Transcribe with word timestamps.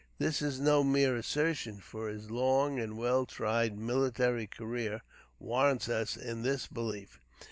This 0.17 0.41
is 0.41 0.59
no 0.59 0.83
mere 0.83 1.15
assertion, 1.15 1.77
for 1.79 2.09
his 2.09 2.31
long 2.31 2.79
and 2.79 2.97
well 2.97 3.27
tried 3.27 3.77
military 3.77 4.47
career 4.47 5.03
warrants 5.37 5.87
us 5.89 6.17
in 6.17 6.41
this 6.41 6.65
belief. 6.65 7.19